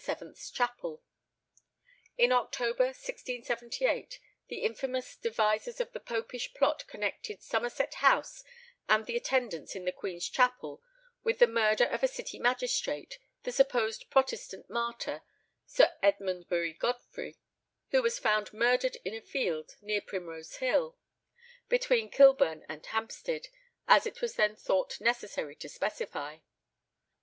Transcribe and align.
's 0.03 0.49
Chapel. 0.49 1.03
In 2.17 2.31
October 2.31 2.85
1678, 2.85 4.17
the 4.47 4.63
infamous 4.63 5.15
devisers 5.15 5.79
of 5.79 5.91
the 5.91 5.99
Popish 5.99 6.55
plot 6.55 6.87
connected 6.87 7.43
Somerset 7.43 7.93
House 7.93 8.43
and 8.89 9.05
the 9.05 9.15
attendants 9.15 9.75
in 9.75 9.85
the 9.85 9.91
Queen's 9.91 10.27
Chapel 10.27 10.81
with 11.23 11.37
the 11.37 11.45
murder 11.45 11.83
of 11.83 12.01
a 12.01 12.07
City 12.07 12.39
magistrate, 12.39 13.19
the 13.43 13.51
supposed 13.51 14.09
Protestant 14.09 14.67
martyr, 14.71 15.21
Sir 15.67 15.93
Edmondbury 16.01 16.73
Godfrey, 16.79 17.35
who 17.91 18.01
was 18.01 18.17
found 18.17 18.51
murdered 18.51 18.97
in 19.05 19.13
a 19.13 19.21
field 19.21 19.75
near 19.83 20.01
Primrose 20.01 20.55
Hill, 20.55 20.97
"between 21.69 22.09
Kilburn 22.09 22.65
and 22.67 22.83
Hampstead," 22.87 23.49
as 23.87 24.07
it 24.07 24.19
was 24.19 24.33
then 24.33 24.55
thought 24.55 24.99
necessary 24.99 25.55
to 25.57 25.69
specify. 25.69 26.39